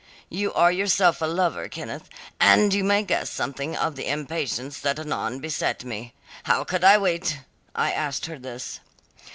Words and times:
You 0.31 0.51
are 0.53 0.71
yourself 0.71 1.21
a 1.21 1.27
lover, 1.27 1.69
Kenneth, 1.69 2.09
and 2.39 2.73
you 2.73 2.83
may 2.83 3.03
guess 3.03 3.29
something 3.29 3.77
of 3.77 3.95
the 3.95 4.09
impatience 4.09 4.79
that 4.79 4.97
anon 4.97 5.37
beset 5.37 5.83
me. 5.85 6.15
How 6.45 6.63
could 6.63 6.83
I 6.83 6.97
wait? 6.97 7.37
I 7.75 7.91
asked 7.91 8.25
her 8.25 8.39
this. 8.39 8.79